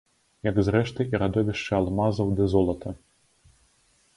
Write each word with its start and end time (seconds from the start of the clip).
Як, 0.47 0.55
зрэшты, 0.69 1.01
і 1.13 1.19
радовішчы 1.23 1.71
алмазаў 1.81 2.33
ды 2.41 2.51
золата. 2.55 2.95